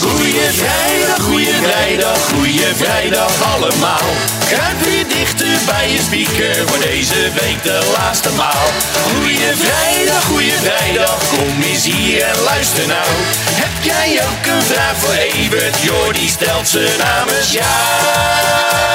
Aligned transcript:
Goeie 0.00 0.48
vrijdag, 0.52 1.20
goeie 1.22 1.54
vrijdag, 1.62 2.18
goeie 2.28 2.74
vrijdag 2.74 3.54
allemaal. 3.54 4.08
Kruip 4.48 4.80
weer 4.84 5.08
dichter 5.08 5.58
bij 5.66 5.90
je 5.90 5.98
speaker 5.98 6.68
voor 6.68 6.78
deze 6.78 7.30
week 7.40 7.62
de 7.62 7.92
laatste 7.96 8.30
maal. 8.36 8.68
Goeie 9.14 9.52
vrijdag, 9.56 10.24
goeie 10.24 10.52
vrijdag, 10.52 11.18
kom 11.28 11.62
eens 11.62 11.84
hier 11.84 12.22
en 12.22 12.40
luister 12.40 12.86
nou. 12.86 13.10
Heb 13.50 13.82
jij 13.82 14.22
ook 14.22 14.56
een 14.56 14.62
vraag 14.62 14.96
voor 14.96 15.14
Evert? 15.14 15.82
Jordi 15.82 16.28
stelt 16.28 16.68
ze 16.68 16.96
namens 16.98 17.52
jou. 17.52 18.91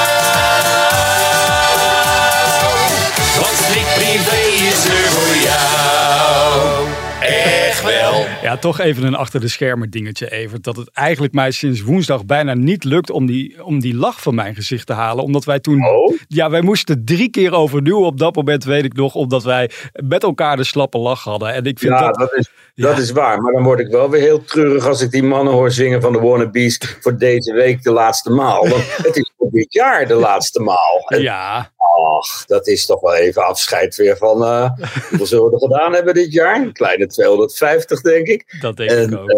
Ja, 8.42 8.56
toch 8.56 8.78
even 8.80 9.04
een 9.04 9.14
achter 9.14 9.40
de 9.40 9.48
schermen 9.48 9.90
dingetje, 9.90 10.30
Evert. 10.30 10.64
Dat 10.64 10.76
het 10.76 10.90
eigenlijk 10.92 11.32
mij 11.34 11.50
sinds 11.50 11.80
woensdag 11.82 12.24
bijna 12.26 12.54
niet 12.54 12.84
lukt 12.84 13.10
om 13.10 13.26
die, 13.26 13.64
om 13.64 13.80
die 13.80 13.94
lach 13.94 14.22
van 14.22 14.34
mijn 14.34 14.54
gezicht 14.54 14.86
te 14.86 14.92
halen. 14.92 15.24
Omdat 15.24 15.44
wij 15.44 15.60
toen... 15.60 15.86
Oh? 15.86 16.16
Ja, 16.28 16.50
wij 16.50 16.60
moesten 16.62 17.04
drie 17.04 17.30
keer 17.30 17.52
overnieuw 17.54 18.04
op 18.04 18.18
dat 18.18 18.34
moment, 18.34 18.64
weet 18.64 18.84
ik 18.84 18.92
nog. 18.94 19.14
Omdat 19.14 19.42
wij 19.44 19.70
met 19.92 20.22
elkaar 20.22 20.56
de 20.56 20.64
slappe 20.64 20.98
lach 20.98 21.22
hadden. 21.24 21.54
En 21.54 21.64
ik 21.64 21.78
vind 21.78 21.92
Ja, 21.92 22.06
dat... 22.06 22.14
dat 22.18 22.34
is, 22.36 22.50
Ja. 22.74 22.88
dat 22.88 22.98
is 22.98 23.10
waar. 23.10 23.40
Maar 23.40 23.52
dan 23.52 23.62
word 23.62 23.80
ik 23.80 23.88
wel 23.88 24.10
weer 24.10 24.20
heel 24.20 24.44
treurig 24.44 24.86
als 24.86 25.00
ik 25.00 25.10
die 25.10 25.22
mannen 25.22 25.52
hoor 25.52 25.70
zingen 25.70 26.00
van 26.00 26.12
de 26.12 26.18
Wannabes 26.18 26.78
voor 27.00 27.18
deze 27.18 27.52
week 27.52 27.82
de 27.82 27.92
laatste 27.92 28.30
maal. 28.30 28.68
Want 28.68 28.96
het 29.06 29.16
is 29.16 29.32
voor 29.38 29.50
dit 29.50 29.72
jaar 29.72 30.06
de 30.06 30.14
laatste 30.14 30.60
maal. 30.60 31.04
En 31.06 31.22
Ja, 31.22 31.70
ach, 32.18 32.44
dat 32.46 32.66
is 32.66 32.86
toch 32.86 33.00
wel 33.00 33.14
even 33.14 33.46
afscheid 33.46 33.96
weer 33.96 34.16
van... 34.16 34.44
eh 34.44 34.70
hoeveel 35.08 35.26
zullen 35.26 35.44
we 35.44 35.52
er 35.52 35.58
gedaan 35.58 35.92
hebben 35.92 36.14
dit 36.14 36.32
jaar? 36.32 36.56
Een 36.60 36.72
kleine 36.72 37.06
250, 37.06 38.00
denk 38.00 38.26
ik. 38.26 38.56
dat 38.60 38.76
denk 38.76 38.90
En, 38.90 39.12
ik 39.12 39.18
ook. 39.18 39.30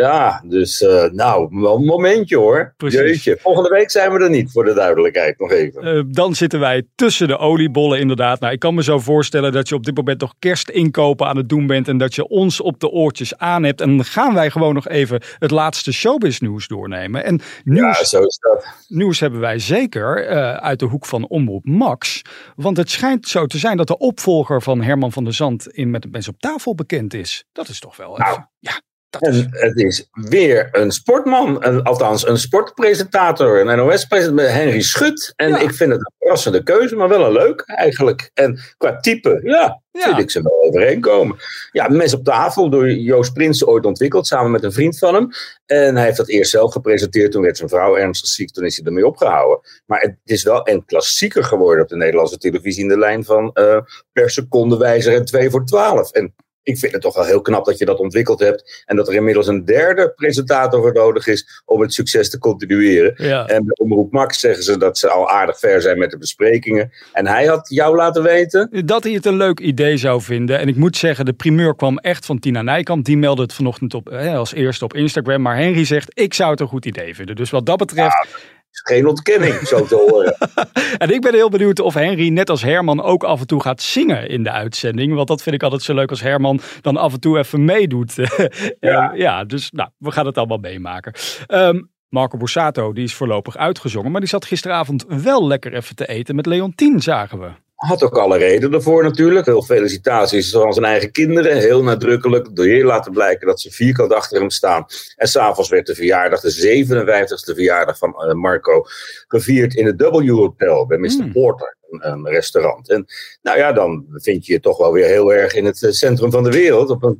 Ja, 0.00 0.42
dus 0.46 0.80
eh, 0.82 1.04
nou, 1.10 1.48
wel 1.50 1.76
een 1.76 1.84
momentje 1.84 2.36
hoor. 2.36 2.74
Precies. 2.76 2.98
Jeetje. 3.00 3.38
Volgende 3.40 3.68
week 3.68 3.90
zijn 3.90 4.12
we 4.12 4.18
er 4.18 4.30
niet, 4.30 4.52
voor 4.52 4.64
de 4.64 4.74
duidelijkheid 4.74 5.38
nog 5.38 5.50
even. 5.50 5.82
Eh, 5.82 6.02
dan 6.08 6.34
zitten 6.34 6.60
wij 6.60 6.86
tussen 6.94 7.28
de 7.28 7.38
oliebollen 7.38 7.98
inderdaad. 8.00 8.40
Nou, 8.40 8.52
ik 8.52 8.58
kan 8.58 8.74
me 8.74 8.82
zo 8.82 8.98
voorstellen 8.98 9.52
dat 9.52 9.68
je 9.68 9.74
op 9.74 9.84
dit 9.84 9.96
moment 9.96 10.20
nog 10.20 10.34
kerstinkopen 10.38 11.26
aan 11.26 11.36
het 11.36 11.48
doen 11.48 11.66
bent. 11.66 11.88
En 11.88 11.98
dat 11.98 12.14
je 12.14 12.28
ons 12.28 12.60
op 12.60 12.80
de 12.80 12.88
oortjes 12.88 13.36
aan 13.38 13.62
hebt. 13.62 13.80
En 13.80 13.96
dan 13.96 14.04
gaan 14.04 14.34
wij 14.34 14.50
gewoon 14.50 14.74
nog 14.74 14.88
even 14.88 15.22
het 15.38 15.50
laatste 15.50 15.92
showbiz 15.92 16.38
nieuws 16.38 16.66
doornemen. 16.68 17.24
En 17.24 17.40
nieuws, 17.64 17.98
Ja, 17.98 18.04
zo 18.04 18.22
is 18.22 18.38
dat. 18.38 18.66
nieuws 18.88 19.20
hebben 19.20 19.40
wij 19.40 19.58
zeker 19.58 20.26
eh, 20.26 20.54
uit 20.54 20.78
de 20.78 20.86
hoek 20.86 21.06
van 21.06 21.28
Omroep 21.28 21.64
Max. 21.64 22.22
Want 22.56 22.76
het 22.76 22.90
schijnt 22.90 23.28
zo 23.28 23.46
te 23.46 23.58
zijn 23.58 23.76
dat 23.76 23.86
de 23.86 23.98
opvolger 23.98 24.62
van 24.62 24.82
Herman 24.82 25.12
van 25.12 25.24
der 25.24 25.34
Zand 25.34 25.66
in 25.68 25.90
Met 25.90 26.02
het 26.02 26.12
Mensen 26.12 26.32
op 26.32 26.40
tafel 26.40 26.74
bekend 26.74 27.14
is. 27.14 27.44
Dat 27.52 27.68
is 27.68 27.80
toch 27.80 27.96
wel 27.96 28.16
Nou, 28.16 28.30
even- 28.30 28.50
Ja, 28.58 28.70
dat 28.70 28.80
is... 28.80 28.87
En 29.20 29.46
het 29.50 29.76
is 29.76 30.08
weer 30.12 30.68
een 30.72 30.90
sportman, 30.90 31.64
een- 31.64 31.82
althans 31.82 32.26
een 32.28 32.38
sportpresentator, 32.38 33.60
een 33.60 33.76
NOS-presentator, 33.76 34.50
Henry 34.52 34.80
Schut. 34.80 35.32
En 35.36 35.48
Ja. 35.48 35.58
ik 35.58 35.72
vind 35.74 35.90
het 35.92 36.00
een 36.00 36.12
verrassende 36.18 36.62
keuze, 36.62 36.96
maar 36.96 37.08
wel 37.08 37.24
een 37.24 37.32
leuk 37.32 37.62
eigenlijk. 37.66 38.30
En 38.34 38.58
qua 38.76 38.96
type, 38.96 39.40
ja, 39.42 39.82
Ja. 39.90 40.02
vind 40.04 40.18
ik 40.18 40.30
ze 40.30 40.42
wel 40.42 40.62
overeenkomen. 40.62 41.36
Ja, 41.72 41.88
Mes 41.88 42.14
op 42.14 42.24
tafel 42.24 42.70
door 42.70 42.90
Joost 42.90 43.32
Prinsen 43.32 43.66
ooit 43.66 43.84
ontwikkeld, 43.86 44.26
samen 44.26 44.50
met 44.50 44.62
een 44.64 44.72
vriend 44.72 44.98
van 44.98 45.14
hem. 45.14 45.28
En 45.66 45.96
hij 45.96 46.04
heeft 46.04 46.16
dat 46.16 46.28
eerst 46.28 46.50
zelf 46.50 46.72
gepresenteerd, 46.72 47.32
toen 47.32 47.42
werd 47.42 47.56
zijn 47.56 47.68
vrouw 47.68 47.96
ernstig 47.96 48.28
ziek, 48.28 48.50
toen 48.50 48.64
is 48.64 48.76
hij 48.76 48.86
ermee 48.86 49.06
opgehouden. 49.06 49.60
Maar 49.86 50.00
het 50.00 50.16
is 50.24 50.42
wel 50.42 50.68
een 50.68 50.84
klassieker 50.84 51.44
geworden 51.44 51.82
op 51.82 51.88
de 51.88 51.96
Nederlandse 51.96 52.38
televisie 52.38 52.82
in 52.82 52.88
de 52.88 52.98
lijn 52.98 53.24
van 53.24 53.50
eh, 53.52 53.78
per 54.12 54.30
seconde 54.30 54.76
wijzer 54.76 55.14
en 55.14 55.24
2 55.24 55.50
voor 55.50 55.64
12. 55.64 56.10
En 56.12 56.34
ik 56.68 56.78
vind 56.78 56.92
het 56.92 57.02
toch 57.02 57.14
wel 57.14 57.24
heel 57.24 57.40
knap 57.40 57.64
dat 57.64 57.78
je 57.78 57.84
dat 57.84 57.98
ontwikkeld 57.98 58.40
hebt. 58.40 58.82
En 58.86 58.96
dat 58.96 59.08
er 59.08 59.14
inmiddels 59.14 59.46
een 59.46 59.64
derde 59.64 60.12
presentator 60.16 60.80
voor 60.80 60.92
nodig 60.92 61.26
is 61.26 61.62
om 61.64 61.80
het 61.80 61.92
succes 61.92 62.30
te 62.30 62.38
continueren. 62.38 63.14
Ja. 63.16 63.46
En 63.46 63.64
bij 63.64 63.76
Omroep 63.76 64.12
Max 64.12 64.40
zeggen 64.40 64.62
ze 64.62 64.78
dat 64.78 64.98
ze 64.98 65.08
al 65.08 65.28
aardig 65.30 65.58
ver 65.58 65.82
zijn 65.82 65.98
met 65.98 66.10
de 66.10 66.18
besprekingen. 66.18 66.92
En 67.12 67.26
hij 67.26 67.46
had 67.46 67.68
jou 67.68 67.96
laten 67.96 68.22
weten. 68.22 68.86
Dat 68.86 69.04
hij 69.04 69.12
het 69.12 69.26
een 69.26 69.36
leuk 69.36 69.60
idee 69.60 69.96
zou 69.96 70.20
vinden. 70.20 70.58
En 70.58 70.68
ik 70.68 70.76
moet 70.76 70.96
zeggen, 70.96 71.24
de 71.24 71.32
primeur 71.32 71.74
kwam 71.74 71.98
echt 71.98 72.26
van 72.26 72.38
Tina 72.38 72.62
Nijkamp. 72.62 73.04
Die 73.04 73.16
meldde 73.16 73.42
het 73.42 73.52
vanochtend 73.52 73.94
op, 73.94 74.06
hè, 74.10 74.34
als 74.34 74.54
eerste 74.54 74.84
op 74.84 74.94
Instagram. 74.94 75.42
Maar 75.42 75.56
Henry 75.56 75.84
zegt, 75.84 76.10
ik 76.18 76.34
zou 76.34 76.50
het 76.50 76.60
een 76.60 76.66
goed 76.66 76.86
idee 76.86 77.14
vinden. 77.14 77.36
Dus 77.36 77.50
wat 77.50 77.66
dat 77.66 77.78
betreft... 77.78 78.24
Is 78.24 78.56
geen 78.84 79.06
ontkenning, 79.06 79.54
zo 79.54 79.86
te 79.86 79.94
horen. 79.94 80.36
En 80.98 81.10
ik 81.10 81.20
ben 81.20 81.34
heel 81.34 81.48
benieuwd 81.48 81.80
of 81.80 81.94
Henry, 81.94 82.28
net 82.28 82.50
als 82.50 82.62
Herman, 82.62 83.02
ook 83.02 83.24
af 83.24 83.40
en 83.40 83.46
toe 83.46 83.62
gaat 83.62 83.82
zingen 83.82 84.28
in 84.28 84.42
de 84.42 84.50
uitzending. 84.50 85.14
Want 85.14 85.28
dat 85.28 85.42
vind 85.42 85.54
ik 85.54 85.62
altijd 85.62 85.82
zo 85.82 85.94
leuk 85.94 86.10
als 86.10 86.20
Herman 86.20 86.60
dan 86.80 86.96
af 86.96 87.12
en 87.12 87.20
toe 87.20 87.38
even 87.38 87.64
meedoet. 87.64 88.14
ja. 88.80 89.12
ja, 89.14 89.44
dus 89.44 89.70
nou, 89.70 89.88
we 89.98 90.10
gaan 90.10 90.26
het 90.26 90.38
allemaal 90.38 90.58
meemaken. 90.58 91.12
Ehm, 91.46 91.80
Marco 92.08 92.36
Borsato, 92.36 92.92
die 92.92 93.04
is 93.04 93.14
voorlopig 93.14 93.56
uitgezongen. 93.56 94.10
Maar 94.10 94.20
die 94.20 94.30
zat 94.30 94.44
gisteravond 94.44 95.04
wel 95.08 95.46
lekker 95.46 95.74
even 95.74 95.96
te 95.96 96.06
eten 96.06 96.34
met 96.34 96.46
Leontien, 96.46 97.00
zagen 97.00 97.40
we. 97.40 97.50
Had 97.78 98.02
ook 98.02 98.18
alle 98.18 98.38
reden 98.38 98.72
ervoor 98.72 99.02
natuurlijk. 99.02 99.46
Heel 99.46 99.62
felicitaties 99.62 100.56
aan 100.56 100.72
zijn 100.72 100.84
eigen 100.84 101.12
kinderen. 101.12 101.56
Heel 101.56 101.82
nadrukkelijk 101.82 102.56
door 102.56 102.66
laten 102.66 103.12
blijken 103.12 103.46
dat 103.46 103.60
ze 103.60 103.70
vierkant 103.70 104.12
achter 104.12 104.40
hem 104.40 104.50
staan. 104.50 104.86
En 105.16 105.28
s'avonds 105.28 105.70
werd 105.70 105.86
de 105.86 105.94
verjaardag, 105.94 106.40
de 106.40 106.84
57ste 106.84 107.54
verjaardag 107.54 107.98
van 107.98 108.14
eh, 108.14 108.32
Marco, 108.32 108.84
gevierd 109.28 109.74
in 109.74 109.86
het 109.86 110.00
W 110.00 110.28
Hotel 110.28 110.86
bij 110.86 110.98
Mr. 110.98 111.08
Hmm. 111.08 111.32
Porter. 111.32 111.76
Een, 111.90 112.28
restaurant. 112.28 112.88
En 112.90 113.06
nou 113.42 113.58
ja, 113.58 113.72
dan 113.72 114.06
vind 114.10 114.46
je 114.46 114.52
je 114.52 114.60
toch 114.60 114.78
wel 114.78 114.92
weer 114.92 115.06
heel 115.06 115.32
erg 115.32 115.54
in 115.54 115.64
het 115.64 115.82
eh, 115.82 115.90
centrum 115.90 116.30
van 116.30 116.42
de 116.42 116.50
wereld. 116.50 116.90
Op 116.90 117.02
een, 117.02 117.16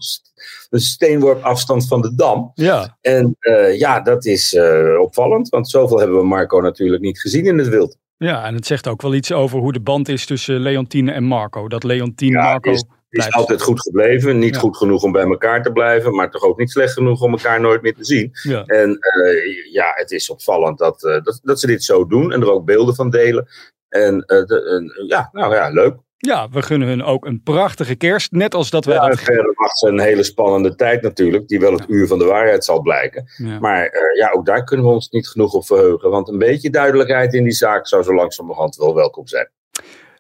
een 0.70 0.80
steenworp 0.80 1.42
afstand 1.42 1.88
van 1.88 2.00
de 2.00 2.14
Dam. 2.14 2.50
Ja, 2.54 2.98
En 3.00 3.36
eh, 3.38 3.78
ja, 3.78 4.00
dat 4.00 4.24
is 4.24 4.56
opvallend. 5.00 5.48
Want 5.48 5.68
zoveel 5.68 5.98
hebben 5.98 6.16
we 6.16 6.24
Marco 6.24 6.60
natuurlijk 6.60 7.02
niet 7.02 7.20
gezien 7.20 7.46
in 7.46 7.58
het 7.58 7.68
wild. 7.68 7.96
Ja, 8.18 8.44
en 8.44 8.54
het 8.54 8.66
zegt 8.66 8.88
ook 8.88 9.02
wel 9.02 9.14
iets 9.14 9.32
over 9.32 9.58
hoe 9.58 9.72
de 9.72 9.80
band 9.80 10.08
is 10.08 10.26
tussen 10.26 10.60
Leontine 10.60 11.12
en 11.12 11.24
Marco. 11.24 11.68
Dat 11.68 11.82
Leontine 11.84 12.38
Ja, 12.38 12.42
Marco 12.42 12.70
is- 12.70 12.76
is 12.80 12.84
blijft. 13.08 13.34
altijd 13.34 13.62
goed 13.62 13.80
gebleven. 13.82 14.38
Niet 14.38 14.54
Ja. 14.54 14.60
goed 14.60 14.76
genoeg 14.76 15.02
om 15.02 15.12
bij 15.12 15.24
elkaar 15.24 15.62
te 15.62 15.72
blijven, 15.72 16.14
maar 16.14 16.30
toch 16.30 16.42
ook 16.42 16.58
niet 16.58 16.70
slecht 16.70 16.92
genoeg 16.92 17.20
om 17.22 17.30
elkaar 17.32 17.60
nooit 17.60 17.82
meer 17.82 17.94
te 17.94 18.04
zien. 18.04 18.30
Ja. 18.42 18.64
En 18.64 18.98
eh, 18.98 19.72
ja, 19.72 19.92
het 19.94 20.10
is 20.10 20.30
opvallend 20.30 20.78
dat, 20.78 21.04
eh, 21.04 21.22
dat, 21.22 21.40
dat 21.42 21.60
ze 21.60 21.66
dit 21.66 21.84
zo 21.84 22.06
doen 22.06 22.32
en 22.32 22.40
er 22.40 22.50
ook 22.52 22.64
beelden 22.64 22.94
van 22.94 23.10
delen. 23.10 23.46
En 23.88 24.20
eh, 24.24 24.44
de, 24.44 24.62
en, 24.64 25.06
ja, 25.06 25.28
nou 25.32 25.54
ja, 25.54 25.68
leuk. 25.70 25.96
Ja, 26.18 26.48
we 26.50 26.62
gunnen 26.62 26.88
hun 26.88 27.04
ook 27.04 27.24
een 27.26 27.42
prachtige 27.42 27.94
kerst. 27.94 28.32
Net 28.32 28.54
als 28.54 28.70
dat 28.70 28.84
wij 28.84 28.94
Ja, 28.94 29.08
dat... 29.08 29.20
verder 29.20 29.52
wacht 29.54 29.78
ze 29.78 29.88
een 29.88 30.00
hele 30.00 30.22
spannende 30.22 30.74
tijd 30.74 31.02
natuurlijk, 31.02 31.48
die 31.48 31.60
wel 31.60 31.72
het 31.72 31.84
uur 31.88 32.06
van 32.06 32.18
de 32.18 32.24
waarheid 32.24 32.64
zal 32.64 32.80
blijken. 32.80 33.28
Ja. 33.36 33.58
Maar 33.58 33.84
eh, 33.86 34.00
ja, 34.18 34.30
ook 34.30 34.46
daar 34.46 34.64
kunnen 34.64 34.86
we 34.86 34.92
ons 34.92 35.08
niet 35.08 35.28
genoeg 35.28 35.52
op 35.52 35.66
verheugen, 35.66 36.10
want 36.10 36.28
een 36.28 36.38
beetje 36.38 36.70
duidelijkheid 36.70 37.34
in 37.34 37.42
die 37.44 37.52
zaak 37.52 37.86
zou 37.86 38.02
zo 38.02 38.14
langzamerhand 38.14 38.76
wel 38.76 38.94
welkom 38.94 39.26
zijn. 39.26 39.48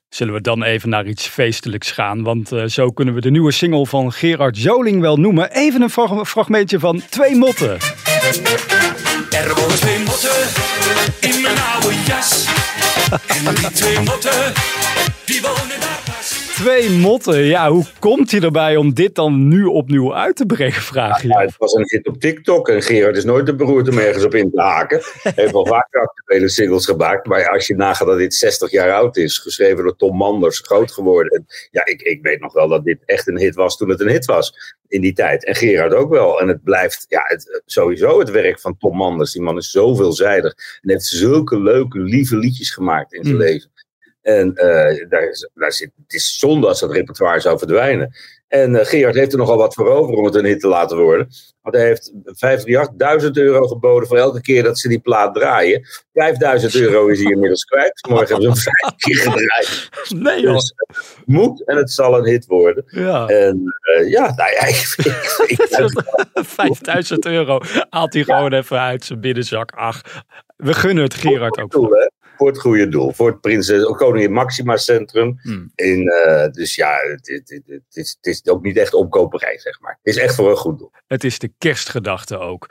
Zullen 0.08 0.34
we 0.34 0.40
dan 0.40 0.62
even 0.62 0.88
naar 0.88 1.06
iets 1.06 1.26
feestelijks 1.26 1.90
gaan? 1.92 2.22
Want 2.22 2.52
eh, 2.52 2.64
zo 2.64 2.90
kunnen 2.90 3.14
we 3.14 3.20
de 3.20 3.30
nieuwe 3.30 3.52
single 3.52 3.86
van 3.86 4.12
Gerard 4.12 4.58
Joling 4.62 5.00
wel 5.00 5.16
noemen. 5.16 5.50
Even 5.50 5.82
een 5.82 5.90
frag- 5.90 6.28
fragmentje 6.28 6.78
van 6.78 7.02
Twee 7.10 7.36
Motten. 7.36 7.76
Er 9.38 9.54
wonen 9.54 9.76
twee 9.76 9.98
motten 9.98 10.30
in 11.20 11.42
mijn 11.42 11.58
oude 11.58 11.94
jas. 12.06 12.46
En 13.26 13.54
die 13.54 13.70
twee 13.70 13.98
motten, 14.00 14.52
die 15.24 15.40
wonen 15.40 15.80
daar 15.80 16.00
pas. 16.04 16.48
Twee 16.54 16.90
Motten, 16.90 17.44
ja, 17.44 17.70
hoe 17.70 17.84
komt 17.98 18.30
hij 18.30 18.40
erbij 18.40 18.76
om 18.76 18.94
dit 18.94 19.14
dan 19.14 19.48
nu 19.48 19.64
opnieuw 19.64 20.14
uit 20.14 20.36
te 20.36 20.46
brengen, 20.46 20.82
vraag 20.82 21.22
je? 21.22 21.28
Ja, 21.28 21.40
het 21.40 21.54
was 21.58 21.72
een 21.72 21.84
hit 21.86 22.06
op 22.06 22.20
TikTok 22.20 22.68
en 22.68 22.82
Gerard 22.82 23.16
is 23.16 23.24
nooit 23.24 23.46
te 23.46 23.54
beroerd 23.54 23.88
om 23.88 23.98
ergens 23.98 24.24
op 24.24 24.34
in 24.34 24.50
te 24.50 24.60
haken. 24.60 25.00
Hij 25.22 25.32
heeft 25.34 25.52
wel 25.52 25.66
vaker 25.66 26.00
actuele 26.00 26.48
singles 26.48 26.84
gemaakt, 26.84 27.26
maar 27.26 27.48
als 27.48 27.66
je 27.66 27.74
nagaat 27.74 28.06
dat 28.06 28.18
dit 28.18 28.34
60 28.34 28.70
jaar 28.70 28.92
oud 28.92 29.16
is, 29.16 29.38
geschreven 29.38 29.84
door 29.84 29.96
Tom 29.96 30.16
Manders, 30.16 30.58
groot 30.58 30.92
geworden. 30.92 31.32
En 31.32 31.46
ja, 31.70 31.86
ik, 31.86 32.02
ik 32.02 32.22
weet 32.22 32.40
nog 32.40 32.52
wel 32.52 32.68
dat 32.68 32.84
dit 32.84 32.98
echt 33.04 33.28
een 33.28 33.38
hit 33.38 33.54
was 33.54 33.76
toen 33.76 33.88
het 33.88 34.00
een 34.00 34.08
hit 34.08 34.24
was 34.24 34.76
in 34.88 35.00
die 35.00 35.12
tijd. 35.12 35.44
En 35.44 35.54
Gerard 35.54 35.94
ook 35.94 36.10
wel. 36.10 36.40
En 36.40 36.48
het 36.48 36.62
blijft 36.62 37.04
ja, 37.08 37.20
het, 37.24 37.62
sowieso 37.66 38.18
het 38.18 38.30
werk 38.30 38.60
van 38.60 38.76
Tom 38.78 38.96
Manders. 38.96 39.32
Die 39.32 39.42
man 39.42 39.56
is 39.56 39.70
zo 39.70 39.94
veelzijdig 39.94 40.54
en 40.82 40.90
heeft 40.90 41.04
zulke 41.06 41.60
leuke, 41.60 41.98
lieve 41.98 42.36
liedjes 42.36 42.70
gemaakt 42.70 43.12
in 43.12 43.22
zijn 43.24 43.34
Mm. 43.36 43.40
leven. 43.42 43.70
En 44.22 44.54
eh, 44.54 45.08
daar, 45.08 45.28
is- 45.28 45.48
daar 45.54 45.72
zit, 45.72 45.90
het 46.02 46.12
is 46.12 46.38
zonde 46.38 46.66
als 46.66 46.80
dat 46.80 46.92
repertoire 46.92 47.40
zou 47.40 47.58
verdwijnen. 47.58 48.14
En 48.48 48.70
uh, 48.74 48.84
Gerard 48.84 49.14
heeft 49.14 49.32
er 49.32 49.38
nogal 49.38 49.56
wat 49.56 49.74
voor 49.74 49.88
over 49.88 50.14
om 50.14 50.24
het 50.24 50.34
een 50.34 50.44
hit 50.44 50.60
te 50.60 50.68
laten 50.68 50.98
worden. 50.98 51.28
Want 51.62 51.76
hij 51.76 51.86
heeft 51.86 52.12
538 52.24 53.42
euro 53.42 53.66
geboden 53.66 54.08
voor 54.08 54.16
elke 54.16 54.40
keer 54.40 54.62
dat 54.62 54.78
ze 54.78 54.88
die 54.88 54.98
plaat 54.98 55.34
draaien. 55.34 55.86
5000 56.12 56.74
euro 56.74 57.06
is 57.06 57.22
hij 57.22 57.32
inmiddels 57.32 57.64
kwijt. 57.64 58.06
Morgen 58.08 58.26
hebben 58.26 58.56
ze 58.56 58.70
hem 58.70 58.74
vijf 58.80 58.94
keer 59.04 59.16
gedraaid. 59.16 59.88
Nee 60.08 60.40
joh. 60.40 60.54
Dus 60.54 60.72
het 60.76 61.26
moet 61.26 61.64
en 61.64 61.76
het 61.76 61.90
zal 61.90 62.18
een 62.18 62.24
hit 62.24 62.46
worden. 62.46 62.84
Ja. 62.86 63.26
En 63.26 63.74
uh, 63.98 64.10
ja, 64.10 64.34
nou 64.34 64.50
ja, 64.50 64.66
ik, 64.74 64.94
ik, 64.96 65.58
ik, 65.58 66.44
5000 66.44 67.26
euro 67.36 67.60
haalt 67.90 68.12
hij 68.12 68.24
gewoon 68.24 68.52
even 68.52 68.80
uit 68.80 69.04
zijn 69.04 69.20
binnenzak. 69.20 69.70
Ach, 69.70 70.00
we 70.56 70.74
gunnen 70.74 71.04
het 71.04 71.14
Gerard 71.14 71.58
ook. 71.58 71.70
Doel, 71.70 71.90
voor 72.38 72.48
het 72.48 72.60
goede 72.60 72.88
doel. 72.88 73.12
Voor 73.12 73.26
het 73.26 73.40
Prinses 73.40 73.84
Koningin 73.84 74.32
Maxima 74.32 74.76
Centrum. 74.76 75.38
Hmm. 75.42 75.72
In, 75.74 76.02
uh, 76.26 76.46
dus 76.46 76.74
ja, 76.74 76.96
het, 77.10 77.28
het, 77.28 77.50
het, 77.50 77.62
het, 77.66 77.96
is, 77.96 78.18
het 78.20 78.26
is 78.26 78.46
ook 78.46 78.62
niet 78.62 78.76
echt 78.76 78.94
omkoperij, 78.94 79.58
zeg 79.58 79.80
maar. 79.80 79.98
Het 80.02 80.16
is 80.16 80.22
echt 80.22 80.34
voor 80.34 80.50
een 80.50 80.56
goed 80.56 80.78
doel. 80.78 80.90
Het 81.06 81.24
is 81.24 81.38
de 81.38 81.52
kerstgedachte 81.58 82.38
ook. 82.38 82.70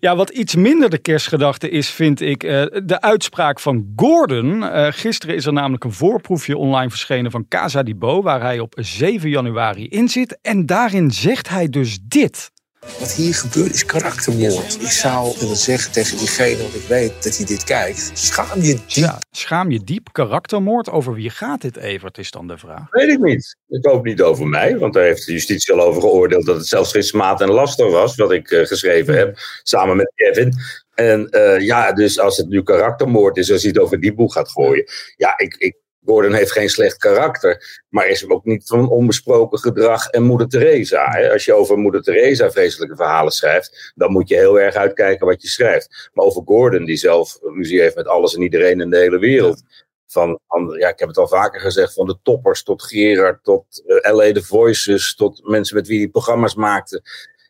Ja, 0.00 0.16
wat 0.16 0.30
iets 0.30 0.54
minder 0.54 0.90
de 0.90 0.98
kerstgedachte 0.98 1.68
is, 1.68 1.90
vind 1.90 2.20
ik 2.20 2.44
uh, 2.44 2.50
de 2.84 3.00
uitspraak 3.00 3.60
van 3.60 3.92
Gordon. 3.96 4.62
Uh, 4.62 4.86
gisteren 4.90 5.34
is 5.36 5.46
er 5.46 5.52
namelijk 5.52 5.84
een 5.84 5.92
voorproefje 5.92 6.56
online 6.56 6.90
verschenen 6.90 7.30
van 7.30 7.48
Casa 7.48 7.82
Bo, 7.96 8.22
waar 8.22 8.40
hij 8.40 8.58
op 8.58 8.74
7 8.76 9.30
januari 9.30 9.88
in 9.88 10.08
zit. 10.08 10.38
En 10.42 10.66
daarin 10.66 11.10
zegt 11.10 11.48
hij 11.48 11.68
dus 11.68 11.98
dit. 12.02 12.50
Wat 12.80 13.12
hier 13.12 13.34
gebeurt 13.34 13.74
is 13.74 13.84
karaktermoord. 13.84 14.78
Ik 14.80 14.90
zou 14.90 15.36
willen 15.38 15.56
zeggen 15.56 15.92
tegen 15.92 16.18
diegene, 16.18 16.62
want 16.62 16.74
ik 16.74 16.82
weet 16.88 17.22
dat 17.22 17.36
hij 17.36 17.46
dit 17.46 17.64
kijkt. 17.64 18.10
Schaam 18.14 18.60
je 18.60 18.74
diep. 18.74 18.88
Ja, 18.88 19.18
schaam 19.30 19.70
je 19.70 19.84
diep. 19.84 20.08
Karaktermoord. 20.12 20.90
Over 20.90 21.14
wie 21.14 21.30
gaat 21.30 21.60
dit, 21.60 21.76
Evert, 21.76 22.18
is 22.18 22.30
dan 22.30 22.46
de 22.46 22.58
vraag. 22.58 22.90
Weet 22.90 23.08
ik 23.08 23.18
niet. 23.18 23.56
Ik 23.68 23.86
hoop 23.86 24.04
niet 24.04 24.22
over 24.22 24.46
mij, 24.46 24.78
want 24.78 24.94
daar 24.94 25.02
heeft 25.04 25.26
de 25.26 25.32
justitie 25.32 25.74
al 25.74 25.80
over 25.80 26.00
geoordeeld 26.00 26.46
dat 26.46 26.56
het 26.56 26.66
zelfs 26.66 26.92
geen 26.92 27.02
smaad 27.02 27.40
en 27.40 27.50
laster 27.50 27.90
was, 27.90 28.16
wat 28.16 28.32
ik 28.32 28.50
uh, 28.50 28.66
geschreven 28.66 29.16
heb, 29.16 29.38
samen 29.62 29.96
met 29.96 30.12
Kevin. 30.14 30.52
En 30.94 31.28
uh, 31.30 31.60
ja, 31.60 31.92
dus 31.92 32.18
als 32.18 32.36
het 32.36 32.48
nu 32.48 32.62
karaktermoord 32.62 33.36
is, 33.36 33.52
als 33.52 33.62
hij 33.62 33.70
het 33.70 33.80
over 33.80 34.00
die 34.00 34.14
boek 34.14 34.32
gaat 34.32 34.50
gooien. 34.50 34.84
Ja, 35.16 35.38
ik, 35.38 35.54
ik 35.54 35.76
Gordon 36.04 36.32
heeft 36.32 36.52
geen 36.52 36.68
slecht 36.68 36.96
karakter, 36.96 37.82
maar 37.88 38.08
is 38.08 38.28
ook 38.28 38.44
niet 38.44 38.66
van 38.66 38.88
onbesproken 38.88 39.58
gedrag 39.58 40.08
en 40.08 40.22
Moeder 40.22 40.48
Teresa. 40.48 41.10
Hè? 41.10 41.32
Als 41.32 41.44
je 41.44 41.54
over 41.54 41.78
Moeder 41.78 42.02
Teresa 42.02 42.50
vreselijke 42.50 42.96
verhalen 42.96 43.32
schrijft, 43.32 43.92
dan 43.94 44.12
moet 44.12 44.28
je 44.28 44.34
heel 44.34 44.60
erg 44.60 44.74
uitkijken 44.74 45.26
wat 45.26 45.42
je 45.42 45.48
schrijft. 45.48 46.10
Maar 46.12 46.24
over 46.24 46.42
Gordon, 46.44 46.84
die 46.84 46.96
zelf 46.96 47.38
ruzie 47.42 47.80
heeft 47.80 47.96
met 47.96 48.06
alles 48.06 48.34
en 48.34 48.42
iedereen 48.42 48.80
in 48.80 48.90
de 48.90 48.96
hele 48.96 49.18
wereld. 49.18 49.62
Van, 50.06 50.38
ja, 50.78 50.88
ik 50.88 50.98
heb 50.98 51.08
het 51.08 51.18
al 51.18 51.28
vaker 51.28 51.60
gezegd, 51.60 51.92
van 51.92 52.06
de 52.06 52.18
toppers 52.22 52.62
tot 52.62 52.82
Gerard, 52.82 53.44
tot 53.44 53.82
uh, 53.86 54.14
LA 54.14 54.32
The 54.32 54.42
Voices, 54.42 55.14
tot 55.14 55.48
mensen 55.48 55.76
met 55.76 55.86
wie 55.86 55.98
hij 55.98 56.08
programma's 56.08 56.54
maakte. 56.54 57.02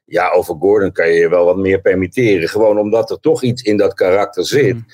Ja, 0.05 0.31
over 0.31 0.56
Gordon 0.59 0.93
kan 0.93 1.09
je 1.09 1.19
je 1.19 1.29
wel 1.29 1.44
wat 1.44 1.56
meer 1.56 1.81
permitteren. 1.81 2.49
Gewoon 2.49 2.79
omdat 2.79 3.11
er 3.11 3.21
toch 3.21 3.43
iets 3.43 3.62
in 3.62 3.77
dat 3.77 3.94
karakter 3.94 4.47
zit. 4.47 4.75
Mm. 4.75 4.87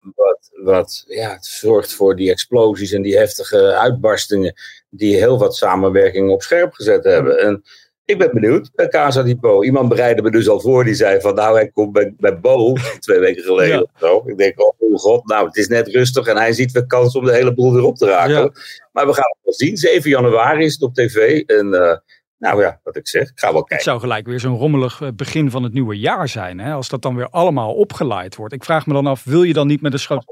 Wat, 0.00 0.50
wat 0.52 1.04
ja, 1.06 1.32
het 1.32 1.46
zorgt 1.46 1.94
voor 1.94 2.16
die 2.16 2.30
explosies 2.30 2.92
en 2.92 3.02
die 3.02 3.16
heftige 3.16 3.74
uitbarstingen. 3.74 4.54
die 4.90 5.16
heel 5.16 5.38
wat 5.38 5.56
samenwerkingen 5.56 6.32
op 6.32 6.42
scherp 6.42 6.72
gezet 6.72 7.04
hebben. 7.04 7.38
En 7.38 7.62
ik 8.04 8.18
ben 8.18 8.30
benieuwd 8.32 8.70
bij 8.74 8.88
Casa 8.88 9.22
di. 9.22 9.38
Iemand 9.60 9.88
bereidde 9.88 10.22
me 10.22 10.30
dus 10.30 10.48
al 10.48 10.60
voor, 10.60 10.84
die 10.84 10.94
zei 10.94 11.20
van 11.20 11.34
nou, 11.34 11.54
hij 11.54 11.68
komt 11.68 11.92
bij, 11.92 12.14
bij 12.18 12.40
Bo 12.40 12.72
twee 12.98 13.18
weken 13.18 13.42
geleden 13.42 13.76
ja. 13.76 13.80
of 13.80 13.90
zo. 13.98 14.22
Ik 14.26 14.38
denk, 14.38 14.60
oh 14.60 14.98
god, 14.98 15.26
nou, 15.26 15.46
het 15.46 15.56
is 15.56 15.68
net 15.68 15.88
rustig 15.88 16.26
en 16.26 16.36
hij 16.36 16.52
ziet 16.52 16.72
weer 16.72 16.86
kans 16.86 17.14
om 17.14 17.24
de 17.24 17.32
hele 17.32 17.54
boel 17.54 17.72
weer 17.72 17.84
op 17.84 17.96
te 17.96 18.06
raken. 18.06 18.34
Ja. 18.34 18.50
Maar 18.92 19.06
we 19.06 19.12
gaan 19.12 19.30
het 19.30 19.38
wel 19.42 19.54
zien. 19.54 19.76
7 19.76 20.10
januari 20.10 20.64
is 20.64 20.72
het 20.72 20.82
op 20.82 20.94
tv 20.94 21.40
en. 21.40 21.66
Uh, 21.66 21.96
nou 22.40 22.62
ja, 22.62 22.80
wat 22.82 22.96
ik 22.96 23.08
zeg, 23.08 23.30
ik 23.30 23.38
ga 23.38 23.52
wel 23.52 23.58
kijken. 23.58 23.76
Het 23.76 23.84
zou 23.84 24.00
gelijk 24.00 24.26
weer 24.26 24.40
zo'n 24.40 24.56
rommelig 24.56 25.14
begin 25.14 25.50
van 25.50 25.62
het 25.62 25.72
nieuwe 25.72 25.98
jaar 25.98 26.28
zijn. 26.28 26.58
Hè? 26.58 26.72
Als 26.72 26.88
dat 26.88 27.02
dan 27.02 27.16
weer 27.16 27.28
allemaal 27.28 27.74
opgeleid 27.74 28.36
wordt. 28.36 28.54
Ik 28.54 28.64
vraag 28.64 28.86
me 28.86 28.92
dan 28.92 29.06
af, 29.06 29.24
wil 29.24 29.42
je 29.42 29.52
dan 29.52 29.66
niet 29.66 29.80
met 29.80 29.92
een 29.92 29.98
schoot... 29.98 30.24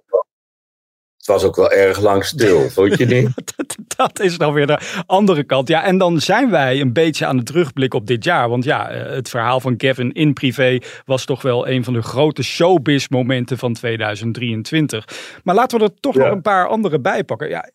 Het 1.17 1.27
was 1.27 1.45
ook 1.45 1.57
wel 1.57 1.71
erg 1.71 2.01
lang 2.01 2.25
stil, 2.25 2.69
vond 2.71 2.99
je 2.99 3.07
niet? 3.07 3.68
Dat, 3.99 4.21
is 4.21 4.39
dan 4.39 4.53
weer 4.53 4.67
de 4.67 5.03
andere 5.07 5.45
kant. 5.45 5.69
Ja, 5.69 5.85
en 5.85 5.99
dan 5.99 6.21
zijn 6.21 6.51
wij 6.51 6.81
een 6.81 6.93
beetje 6.93 7.27
aan 7.27 7.37
het 7.37 7.47
terugblikken 7.47 7.99
op 7.99 8.07
dit 8.07 8.25
jaar. 8.25 8.49
Want 8.49 8.65
ja, 8.65 8.91
het 8.91 9.29
verhaal 9.29 9.61
van 9.61 9.77
Kevin 9.77 10.13
in 10.13 10.33
privé 10.33 10.79
was 11.05 11.25
toch 11.25 11.43
wel 11.43 11.69
een 11.69 11.85
van 11.85 11.93
de 11.93 12.03
grote 12.03 12.43
showbiz 12.43 13.09
momenten 13.09 13.59
van 13.59 13.73
2023. 13.73 15.05
Maar 15.45 15.55
laten 15.55 15.79
we 15.79 15.85
er 15.85 16.01
toch 16.01 16.15
ja. 16.15 16.23
nog 16.23 16.33
een 16.33 16.43
paar 16.43 16.69
andere 16.69 17.01
bij 17.01 17.25
pakken. 17.25 17.49
Ja, 17.49 17.71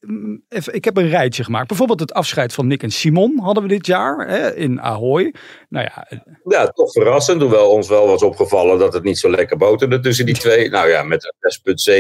even, 0.49 0.73
ik 0.73 0.85
heb 0.85 0.97
een 0.97 1.09
rijtje 1.09 1.43
gemaakt. 1.43 1.67
Bijvoorbeeld 1.67 1.99
het 1.99 2.13
afscheid 2.13 2.53
van 2.53 2.67
Nick 2.67 2.83
en 2.83 2.91
Simon 2.91 3.39
hadden 3.39 3.63
we 3.63 3.69
dit 3.69 3.85
jaar 3.85 4.27
hè, 4.27 4.55
in 4.55 4.81
Ahoy. 4.81 5.33
Nou 5.69 5.85
ja, 5.85 6.07
ja, 6.43 6.67
toch 6.67 6.91
verrassend. 6.91 7.41
Hoewel 7.41 7.69
ons 7.69 7.87
wel 7.87 8.07
was 8.07 8.23
opgevallen 8.23 8.79
dat 8.79 8.93
het 8.93 9.03
niet 9.03 9.19
zo 9.19 9.29
lekker 9.29 9.57
boterde 9.57 9.99
tussen 9.99 10.25
die 10.25 10.37
twee. 10.37 10.69
Nou 10.69 10.89
ja, 10.89 11.03
met 11.03 11.33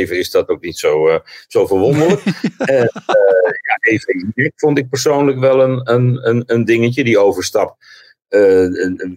6,7 0.03 0.09
is 0.09 0.31
dat 0.31 0.47
ook 0.47 0.61
niet 0.61 0.77
zo, 0.77 1.09
uh, 1.09 1.15
zo 1.47 1.67
verwonderlijk. 1.67 2.21
en, 2.57 2.83
uh, 2.83 3.51
ja, 3.67 3.72
even 3.83 4.31
Nick 4.35 4.51
vond 4.55 4.77
ik 4.77 4.89
persoonlijk 4.89 5.39
wel 5.39 5.61
een, 5.61 5.91
een, 5.91 6.27
een, 6.29 6.43
een 6.45 6.65
dingetje. 6.65 7.03
Die 7.03 7.19
overstap 7.19 7.77
uh, 8.29 8.67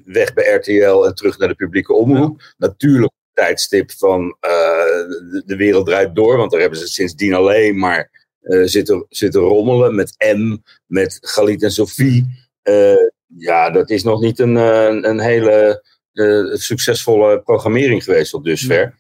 weg 0.05 0.33
bij 0.35 0.55
RTL 0.55 1.05
en 1.05 1.15
terug 1.15 1.39
naar 1.39 1.49
de 1.49 1.55
publieke 1.55 1.93
omroep. 1.93 2.41
Ja. 2.41 2.55
Natuurlijk 2.57 3.13
tijdstip 3.33 3.91
van 3.91 4.37
de, 4.41 5.43
de, 5.47 5.57
wereld 5.57 5.87
draait 5.87 6.15
door. 6.15 6.37
Want 6.37 6.51
daar 6.51 6.61
hebben 6.61 6.79
ze 6.79 6.87
sindsdien 6.87 7.35
alleen 7.35 7.79
maar 7.79 8.11
zitten, 8.65 9.07
zitten 9.09 9.41
rommelen 9.41 9.95
met 9.95 10.15
M, 10.37 10.57
met 10.87 11.19
Galit 11.21 11.63
en 11.63 11.71
Sophie. 11.71 12.27
ja, 13.37 13.71
dat 13.71 13.91
is 13.91 14.03
nog 14.03 14.21
niet 14.21 14.39
een, 14.39 14.55
een, 14.55 15.09
een 15.09 15.21
hele 15.21 15.83
succesvolle 16.53 17.41
programmering 17.41 18.05
geweest 18.05 18.31
tot 18.31 18.45
dusver. 18.45 18.95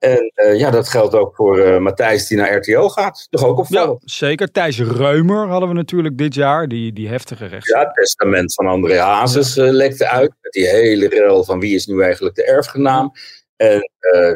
En 0.00 0.32
uh, 0.34 0.58
ja, 0.58 0.70
dat 0.70 0.88
geldt 0.88 1.14
ook 1.14 1.34
voor 1.34 1.58
uh, 1.58 1.78
Matthijs 1.78 2.26
die 2.28 2.36
naar 2.36 2.56
RTL 2.56 2.86
gaat. 2.86 3.26
Toch 3.30 3.44
ook 3.44 3.58
opvallend. 3.58 4.00
Ja, 4.00 4.12
zeker. 4.12 4.50
Thijs 4.50 4.80
Reumer 4.80 5.48
hadden 5.48 5.68
we 5.68 5.74
natuurlijk 5.74 6.18
dit 6.18 6.34
jaar. 6.34 6.68
Die, 6.68 6.92
die 6.92 7.08
heftige 7.08 7.46
rechts. 7.46 7.68
Ja, 7.68 7.78
het 7.78 7.94
testament 7.94 8.54
van 8.54 8.66
André 8.66 8.98
Hazes 8.98 9.56
uh, 9.56 9.70
lekte 9.70 10.08
uit. 10.08 10.32
Met 10.40 10.52
die 10.52 10.68
hele 10.68 11.08
rel 11.08 11.44
van 11.44 11.60
wie 11.60 11.74
is 11.74 11.86
nu 11.86 12.02
eigenlijk 12.02 12.34
de 12.34 12.44
erfgenaam. 12.44 13.12
En 13.56 13.90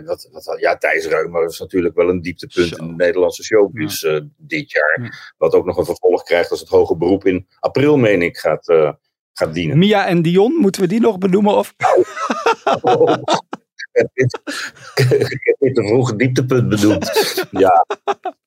wat, 0.04 0.28
wat, 0.32 0.56
ja, 0.60 0.76
Thijs 0.76 1.06
Reumer 1.06 1.44
is 1.44 1.58
natuurlijk 1.58 1.94
wel 1.94 2.08
een 2.08 2.20
dieptepunt 2.20 2.68
Zo. 2.68 2.76
in 2.76 2.86
de 2.86 2.94
Nederlandse 3.04 3.42
showbiz 3.42 4.00
ja. 4.00 4.20
dit 4.36 4.70
jaar. 4.70 4.98
Ja. 5.02 5.10
Wat 5.36 5.54
ook 5.54 5.64
nog 5.64 5.76
een 5.76 5.84
vervolg 5.84 6.22
krijgt 6.22 6.50
als 6.50 6.60
het 6.60 6.68
hoge 6.68 6.96
beroep 6.96 7.24
in 7.24 7.46
april, 7.58 7.96
meen 7.96 8.22
ik, 8.22 8.36
gaat, 8.36 8.64
gaat 9.32 9.54
dienen. 9.54 9.78
Mia 9.78 10.06
en 10.06 10.22
Dion, 10.22 10.52
moeten 10.52 10.80
we 10.80 10.88
die 10.88 11.00
nog 11.00 11.18
benoemen? 11.18 11.54
Of? 11.56 11.74
Oh. 12.82 13.14
Dit 15.58 15.78
een 15.78 15.88
vroege 15.88 16.16
dieptepunt 16.16 16.68
bedoeld. 16.68 17.10
Ja. 17.50 17.86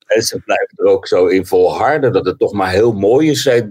En 0.07 0.21
ze 0.21 0.39
blijven 0.39 0.73
er 0.75 0.85
ook 0.85 1.07
zo 1.07 1.25
in 1.25 1.45
volharden 1.45 2.13
dat 2.13 2.25
het 2.25 2.39
toch 2.39 2.53
maar 2.53 2.69
heel 2.69 2.93
mooi 2.93 3.29
is, 3.29 3.41
zei, 3.41 3.67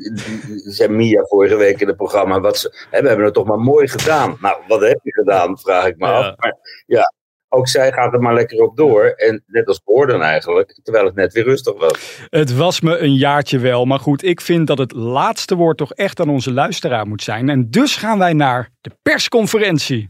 zei 0.64 0.88
Mia 0.88 1.22
vorige 1.22 1.56
week 1.56 1.80
in 1.80 1.86
het 1.86 1.96
programma. 1.96 2.40
Wat 2.40 2.58
ze, 2.58 2.86
hè, 2.90 3.00
we 3.00 3.08
hebben 3.08 3.24
het 3.24 3.34
toch 3.34 3.46
maar 3.46 3.58
mooi 3.58 3.88
gedaan. 3.88 4.36
Nou, 4.40 4.56
wat 4.68 4.80
heb 4.80 4.98
je 5.02 5.12
gedaan, 5.12 5.58
vraag 5.58 5.86
ik 5.86 5.96
me 5.96 6.06
ja. 6.06 6.12
af. 6.12 6.36
Maar 6.36 6.56
ja, 6.86 7.12
ook 7.48 7.68
zij 7.68 7.92
gaat 7.92 8.12
er 8.12 8.20
maar 8.20 8.34
lekker 8.34 8.62
op 8.62 8.76
door. 8.76 9.04
En 9.04 9.42
net 9.46 9.66
als 9.66 9.80
Gordon 9.84 10.22
eigenlijk, 10.22 10.78
terwijl 10.82 11.04
het 11.04 11.14
net 11.14 11.32
weer 11.32 11.44
rustig 11.44 11.78
was. 11.78 12.26
Het 12.30 12.56
was 12.56 12.80
me 12.80 12.98
een 12.98 13.14
jaartje 13.14 13.58
wel. 13.58 13.84
Maar 13.84 14.00
goed, 14.00 14.24
ik 14.24 14.40
vind 14.40 14.66
dat 14.66 14.78
het 14.78 14.92
laatste 14.92 15.54
woord 15.54 15.76
toch 15.76 15.92
echt 15.92 16.20
aan 16.20 16.28
onze 16.28 16.52
luisteraar 16.52 17.06
moet 17.06 17.22
zijn. 17.22 17.48
En 17.48 17.70
dus 17.70 17.96
gaan 17.96 18.18
wij 18.18 18.32
naar 18.32 18.70
de 18.80 18.90
persconferentie. 19.02 20.06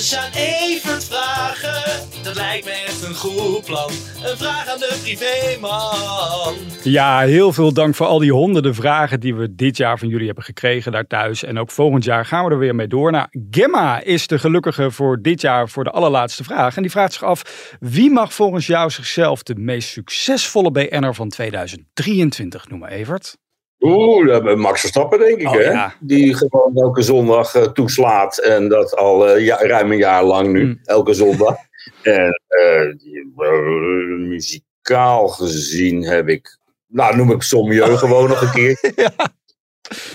Eventjes 0.00 0.18
aan 0.18 0.32
Evert 0.32 1.04
vragen, 1.04 2.08
dat 2.22 2.34
lijkt 2.34 2.64
me 2.64 2.70
echt 2.70 3.02
een 3.02 3.14
goed 3.14 3.64
plan. 3.64 3.90
Een 4.24 4.36
vraag 4.36 4.68
aan 4.68 4.78
de 4.78 4.98
privéman. 5.02 6.54
Ja, 6.82 7.20
heel 7.20 7.52
veel 7.52 7.72
dank 7.72 7.94
voor 7.94 8.06
al 8.06 8.18
die 8.18 8.32
honderden 8.32 8.74
vragen 8.74 9.20
die 9.20 9.34
we 9.34 9.54
dit 9.54 9.76
jaar 9.76 9.98
van 9.98 10.08
jullie 10.08 10.26
hebben 10.26 10.44
gekregen 10.44 10.92
daar 10.92 11.06
thuis. 11.06 11.44
En 11.44 11.58
ook 11.58 11.70
volgend 11.70 12.04
jaar 12.04 12.24
gaan 12.24 12.44
we 12.44 12.50
er 12.50 12.58
weer 12.58 12.74
mee 12.74 12.86
door. 12.86 13.10
Nou, 13.10 13.26
Gemma 13.50 14.00
is 14.02 14.26
de 14.26 14.38
gelukkige 14.38 14.90
voor 14.90 15.22
dit 15.22 15.40
jaar 15.40 15.68
voor 15.68 15.84
de 15.84 15.90
allerlaatste 15.90 16.44
vraag. 16.44 16.76
En 16.76 16.82
die 16.82 16.90
vraagt 16.90 17.12
zich 17.12 17.24
af, 17.24 17.76
wie 17.80 18.10
mag 18.10 18.32
volgens 18.32 18.66
jou 18.66 18.90
zichzelf 18.90 19.42
de 19.42 19.54
meest 19.54 19.88
succesvolle 19.88 20.70
BN'er 20.70 21.14
van 21.14 21.28
2023 21.28 22.68
noemen, 22.68 22.88
Evert? 22.88 23.36
Oeh, 23.80 24.54
Max 24.54 24.80
Verstappen 24.80 25.18
denk 25.18 25.40
ik, 25.40 25.46
Oh, 25.46 25.52
hè? 25.52 25.60
ja. 25.60 25.94
Die 26.00 26.34
gewoon 26.34 26.76
elke 26.76 27.02
zondag 27.02 27.54
uh, 27.54 27.62
toeslaat. 27.62 28.38
En 28.38 28.68
dat 28.68 28.96
al 28.96 29.36
uh, 29.36 29.44
ja, 29.44 29.56
ruim 29.62 29.92
een 29.92 29.98
jaar 29.98 30.24
lang 30.24 30.48
nu, 30.48 30.64
Mm. 30.64 30.80
elke 30.84 31.14
zondag. 31.14 31.56
en 32.02 32.40
uh, 32.48 32.94
die, 32.98 33.32
muzikaal 34.18 35.28
gezien 35.28 36.02
heb 36.02 36.28
ik... 36.28 36.58
Nou, 36.86 37.16
noem 37.16 37.30
ik 37.30 37.42
Sommieu 37.42 37.96
gewoon 37.96 38.28
nog 38.28 38.40
een 38.42 38.50
keer. 38.50 38.92
Ja. 38.96 39.12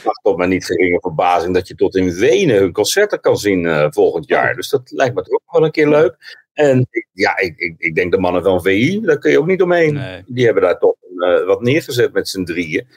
mag 0.03 0.15
tot 0.21 0.37
mijn 0.37 0.49
niet 0.49 0.65
geringe 0.65 0.99
verbazing 0.99 1.53
dat 1.53 1.67
je 1.67 1.75
tot 1.75 1.95
in 1.95 2.13
Wenen 2.13 2.57
hun 2.57 2.71
concerten 2.71 3.19
kan 3.19 3.37
zien 3.37 3.87
volgend 3.93 4.27
jaar. 4.27 4.55
Dus 4.55 4.69
dat 4.69 4.91
lijkt 4.91 5.15
me 5.15 5.21
toch 5.21 5.33
ook 5.33 5.51
wel 5.51 5.63
een 5.65 5.71
keer 5.71 5.89
leuk. 5.89 6.43
En 6.55 6.87
ja, 7.13 7.37
ik, 7.37 7.57
ik, 7.57 7.75
ik 7.77 7.95
denk 7.95 8.11
de 8.11 8.19
mannen 8.19 8.43
van 8.43 8.61
VI, 8.61 9.01
daar 9.01 9.17
kun 9.17 9.31
je 9.31 9.39
ook 9.39 9.47
niet 9.47 9.61
omheen. 9.61 9.93
Nee. 9.93 10.23
Die 10.27 10.45
hebben 10.45 10.63
daar 10.63 10.79
toch 10.79 10.95
eh, 11.19 11.45
wat 11.45 11.61
neergezet 11.61 12.13
met 12.13 12.27
z'n 12.27 12.43
drieën. 12.43 12.87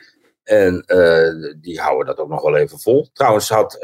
En 0.48 0.82
eh, 0.86 1.52
die 1.60 1.80
houden 1.80 2.06
dat 2.06 2.18
ook 2.18 2.28
nog 2.28 2.42
wel 2.42 2.56
even 2.56 2.78
vol. 2.78 3.08
Trouwens 3.12 3.48
had 3.48 3.78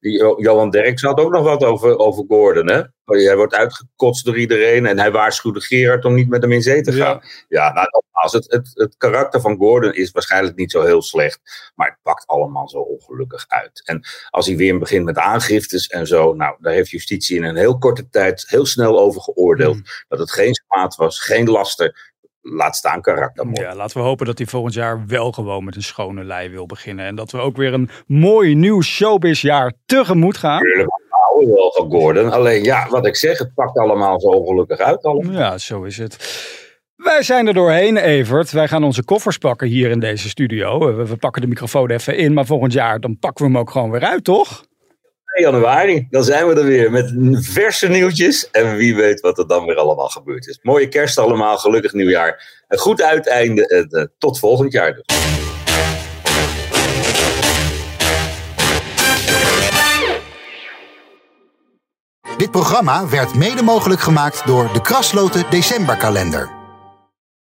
die 0.00 0.12
Jo- 0.18 0.40
Johan 0.40 0.70
Derks 0.70 1.02
had 1.02 1.18
ook 1.20 1.32
nog 1.32 1.42
wat 1.42 1.64
over, 1.64 1.98
over 1.98 2.24
Gordon. 2.28 2.70
Hè? 2.70 2.82
Hij 3.04 3.36
wordt 3.36 3.54
uitgekotst 3.54 4.24
door 4.24 4.38
iedereen 4.38 4.86
en 4.86 4.98
hij 4.98 5.10
waarschuwde 5.10 5.60
Gerard 5.60 6.04
om 6.04 6.14
niet 6.14 6.28
met 6.28 6.42
hem 6.42 6.52
in 6.52 6.62
zee 6.62 6.82
te 6.82 6.92
gaan. 6.92 7.22
Ja, 7.48 7.72
nou, 7.72 7.86
nogmaals, 7.90 8.32
het, 8.32 8.52
het, 8.52 8.70
het 8.74 8.96
karakter 8.96 9.40
van 9.40 9.56
Gordon 9.56 9.92
is 9.94 10.10
waarschijnlijk 10.10 10.56
niet 10.56 10.70
zo 10.70 10.82
heel 10.82 11.02
slecht. 11.02 11.40
Maar 11.74 11.88
het 11.88 11.98
pakt 12.02 12.26
allemaal 12.26 12.68
zo 12.68 12.78
ongelukkig 12.78 13.44
uit. 13.48 13.82
En 13.84 14.04
als 14.30 14.46
hij 14.46 14.56
weer 14.56 14.78
begint 14.78 15.04
met 15.04 15.18
aangiftes 15.18 15.86
en 15.86 16.06
zo. 16.06 16.34
Nou, 16.34 16.56
daar 16.60 16.72
heeft 16.72 16.90
justitie 16.90 17.36
in 17.36 17.44
een 17.44 17.56
heel 17.56 17.78
korte 17.78 18.08
tijd 18.08 18.44
heel 18.48 18.66
snel 18.66 19.00
over 19.00 19.20
geoordeeld. 19.20 19.78
Dat 20.08 20.18
het 20.18 20.32
geen 20.32 20.54
smaad 20.54 20.96
was, 20.96 21.20
geen 21.20 21.50
laster. 21.50 22.12
Laat 22.46 22.76
staan 22.76 23.00
karaktermoord. 23.00 23.58
Ja, 23.58 23.74
laten 23.74 23.96
we 23.96 24.02
hopen 24.02 24.26
dat 24.26 24.38
hij 24.38 24.46
volgend 24.46 24.74
jaar 24.74 25.06
wel 25.06 25.32
gewoon 25.32 25.64
met 25.64 25.76
een 25.76 25.82
schone 25.82 26.24
lei 26.24 26.48
wil 26.48 26.66
beginnen. 26.66 27.04
En 27.04 27.14
dat 27.14 27.30
we 27.30 27.38
ook 27.38 27.56
weer 27.56 27.72
een 27.72 27.90
mooi 28.06 28.54
nieuw 28.54 28.82
showbizjaar 28.82 29.72
tegemoet 29.86 30.36
gaan. 30.36 30.60
Tuurlijk, 30.60 30.90
houden 31.08 31.54
wel 31.54 31.72
van 31.72 31.90
Gordon. 31.90 32.32
Alleen 32.32 32.62
ja, 32.62 32.88
wat 32.88 33.06
ik 33.06 33.16
zeg, 33.16 33.38
het 33.38 33.54
pakt 33.54 33.78
allemaal 33.78 34.20
zo 34.20 34.28
ongelukkig 34.28 34.78
uit. 34.78 35.02
Allemaal. 35.02 35.32
Ja, 35.32 35.58
zo 35.58 35.82
is 35.82 35.98
het. 35.98 36.42
Wij 36.96 37.22
zijn 37.22 37.46
er 37.46 37.54
doorheen, 37.54 37.96
Evert. 37.96 38.50
Wij 38.50 38.68
gaan 38.68 38.84
onze 38.84 39.04
koffers 39.04 39.38
pakken 39.38 39.68
hier 39.68 39.90
in 39.90 40.00
deze 40.00 40.28
studio. 40.28 40.96
We, 40.96 41.06
we 41.06 41.16
pakken 41.16 41.42
de 41.42 41.48
microfoon 41.48 41.90
even 41.90 42.16
in, 42.16 42.32
maar 42.32 42.46
volgend 42.46 42.72
jaar 42.72 43.00
dan 43.00 43.18
pakken 43.18 43.44
we 43.44 43.50
hem 43.50 43.60
ook 43.60 43.70
gewoon 43.70 43.90
weer 43.90 44.04
uit, 44.04 44.24
toch? 44.24 44.64
2 45.34 45.52
januari, 45.52 46.06
dan 46.10 46.24
zijn 46.24 46.48
we 46.48 46.54
er 46.54 46.64
weer 46.64 46.90
met 46.90 47.12
verse 47.36 47.88
nieuwtjes. 47.88 48.50
En 48.50 48.76
wie 48.76 48.96
weet 48.96 49.20
wat 49.20 49.38
er 49.38 49.46
dan 49.46 49.66
weer 49.66 49.76
allemaal 49.76 50.08
gebeurd 50.08 50.46
is. 50.46 50.58
Mooie 50.62 50.88
kerst 50.88 51.18
allemaal, 51.18 51.56
gelukkig 51.56 51.92
nieuwjaar. 51.92 52.62
Een 52.68 52.78
goed 52.78 53.02
uiteinde 53.02 53.68
en 53.68 53.88
eh, 53.88 54.04
tot 54.18 54.38
volgend 54.38 54.72
jaar 54.72 54.94
dus. 54.94 55.16
Dit 62.36 62.50
programma 62.50 63.08
werd 63.08 63.34
mede 63.34 63.62
mogelijk 63.62 64.00
gemaakt 64.00 64.46
door 64.46 64.72
de 64.72 64.80
Krasloten 64.80 65.44
Decemberkalender. 65.50 66.53